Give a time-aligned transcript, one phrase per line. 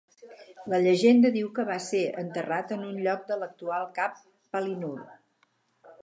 [0.73, 4.17] La llegenda diu que va ser enterrat en un lloc de l'actual Cap
[4.57, 4.95] Palinur.